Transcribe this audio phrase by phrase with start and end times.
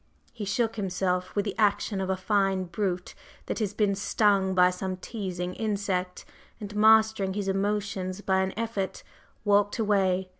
[0.33, 3.13] He shook himself with the action of a fine brute
[3.45, 6.25] that has been stung by some teasing insect,
[6.59, 9.03] and, mastering his emotions by an effort,
[9.45, 10.29] walked away.